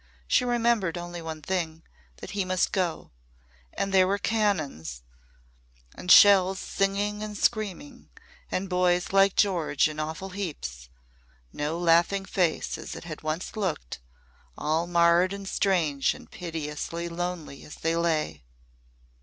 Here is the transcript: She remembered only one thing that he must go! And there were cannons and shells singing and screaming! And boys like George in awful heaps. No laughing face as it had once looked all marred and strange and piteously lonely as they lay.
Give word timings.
She 0.27 0.43
remembered 0.45 0.97
only 0.97 1.21
one 1.21 1.43
thing 1.43 1.83
that 2.15 2.31
he 2.31 2.43
must 2.43 2.71
go! 2.71 3.11
And 3.75 3.93
there 3.93 4.07
were 4.07 4.17
cannons 4.17 5.03
and 5.93 6.11
shells 6.11 6.57
singing 6.57 7.21
and 7.21 7.37
screaming! 7.37 8.09
And 8.49 8.67
boys 8.67 9.13
like 9.13 9.35
George 9.35 9.87
in 9.87 9.99
awful 9.99 10.29
heaps. 10.29 10.89
No 11.53 11.77
laughing 11.77 12.25
face 12.25 12.79
as 12.79 12.95
it 12.95 13.03
had 13.03 13.21
once 13.21 13.55
looked 13.55 13.99
all 14.57 14.87
marred 14.87 15.33
and 15.33 15.47
strange 15.47 16.15
and 16.15 16.31
piteously 16.31 17.07
lonely 17.07 17.63
as 17.63 17.75
they 17.75 17.95
lay. 17.95 18.41